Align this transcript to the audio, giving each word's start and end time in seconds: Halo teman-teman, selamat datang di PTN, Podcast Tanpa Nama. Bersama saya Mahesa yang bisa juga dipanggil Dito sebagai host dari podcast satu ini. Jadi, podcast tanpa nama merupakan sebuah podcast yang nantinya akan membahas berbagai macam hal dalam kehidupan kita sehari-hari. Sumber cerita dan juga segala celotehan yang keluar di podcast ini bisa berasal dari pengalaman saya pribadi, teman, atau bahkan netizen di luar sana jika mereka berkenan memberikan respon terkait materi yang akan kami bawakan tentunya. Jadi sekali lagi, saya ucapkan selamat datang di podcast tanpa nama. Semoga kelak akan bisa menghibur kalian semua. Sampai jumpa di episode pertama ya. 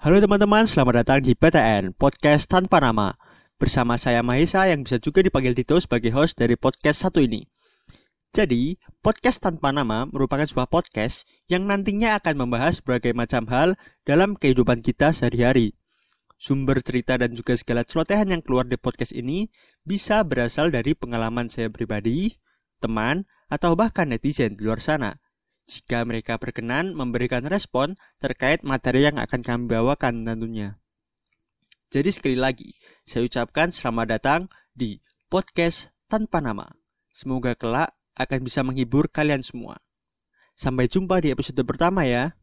Halo 0.00 0.16
teman-teman, 0.16 0.64
selamat 0.64 1.04
datang 1.04 1.20
di 1.20 1.36
PTN, 1.36 1.92
Podcast 1.92 2.48
Tanpa 2.48 2.80
Nama. 2.80 3.20
Bersama 3.60 4.00
saya 4.00 4.24
Mahesa 4.24 4.64
yang 4.64 4.80
bisa 4.80 4.96
juga 4.96 5.20
dipanggil 5.20 5.52
Dito 5.52 5.76
sebagai 5.76 6.08
host 6.16 6.40
dari 6.40 6.56
podcast 6.56 7.04
satu 7.04 7.20
ini. 7.20 7.44
Jadi, 8.32 8.80
podcast 9.04 9.44
tanpa 9.44 9.76
nama 9.76 10.08
merupakan 10.08 10.48
sebuah 10.48 10.72
podcast 10.72 11.28
yang 11.52 11.68
nantinya 11.68 12.16
akan 12.16 12.32
membahas 12.32 12.80
berbagai 12.80 13.12
macam 13.12 13.44
hal 13.52 13.76
dalam 14.08 14.40
kehidupan 14.40 14.80
kita 14.80 15.12
sehari-hari. 15.12 15.76
Sumber 16.40 16.80
cerita 16.80 17.20
dan 17.20 17.36
juga 17.36 17.52
segala 17.60 17.84
celotehan 17.84 18.32
yang 18.32 18.40
keluar 18.40 18.64
di 18.64 18.80
podcast 18.80 19.12
ini 19.12 19.52
bisa 19.84 20.24
berasal 20.24 20.72
dari 20.72 20.96
pengalaman 20.96 21.52
saya 21.52 21.68
pribadi, 21.68 22.40
teman, 22.80 23.28
atau 23.52 23.76
bahkan 23.76 24.08
netizen 24.08 24.56
di 24.56 24.64
luar 24.64 24.80
sana 24.80 25.20
jika 25.70 26.02
mereka 26.02 26.34
berkenan 26.34 26.98
memberikan 26.98 27.46
respon 27.46 27.94
terkait 28.18 28.66
materi 28.66 29.06
yang 29.06 29.22
akan 29.22 29.46
kami 29.46 29.70
bawakan 29.70 30.26
tentunya. 30.26 30.74
Jadi 31.94 32.10
sekali 32.10 32.38
lagi, 32.38 32.74
saya 33.06 33.26
ucapkan 33.26 33.70
selamat 33.70 34.06
datang 34.18 34.40
di 34.74 34.98
podcast 35.30 35.94
tanpa 36.10 36.42
nama. 36.42 36.66
Semoga 37.14 37.54
kelak 37.54 37.94
akan 38.18 38.40
bisa 38.42 38.66
menghibur 38.66 39.06
kalian 39.06 39.46
semua. 39.46 39.78
Sampai 40.58 40.90
jumpa 40.90 41.22
di 41.22 41.30
episode 41.30 41.62
pertama 41.62 42.02
ya. 42.02 42.34